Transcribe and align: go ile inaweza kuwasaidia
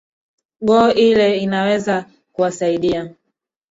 go 0.67 0.91
ile 0.93 1.37
inaweza 1.39 2.05
kuwasaidia 2.33 3.15